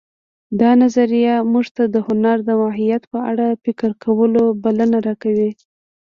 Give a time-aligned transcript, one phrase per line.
[0.59, 5.51] دا نظریه موږ ته د هنر د ماهیت په اړه فکر کولو بلنه راکوي